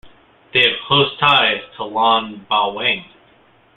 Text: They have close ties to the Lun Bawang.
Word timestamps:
They 0.51 0.61
have 0.67 0.79
close 0.87 1.15
ties 1.19 1.61
to 1.77 1.83
the 1.83 1.83
Lun 1.83 2.47
Bawang. 2.49 3.05